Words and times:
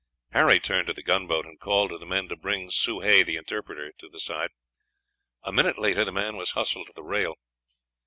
Harry 0.31 0.59
turned 0.59 0.87
to 0.87 0.93
the 0.93 1.03
gunboat, 1.03 1.45
and 1.45 1.59
called 1.59 1.91
to 1.91 1.97
the 1.99 2.07
men 2.07 2.27
to 2.27 2.35
bring 2.35 2.71
Soh 2.71 3.01
Hay, 3.01 3.21
the 3.21 3.35
interpreter, 3.35 3.91
to 3.99 4.09
the 4.09 4.19
side. 4.19 4.49
A 5.43 5.51
minute 5.53 5.77
later 5.77 6.03
the 6.03 6.11
man 6.11 6.37
was 6.37 6.53
hustled 6.53 6.87
to 6.87 6.93
the 6.95 7.03
rail. 7.03 7.35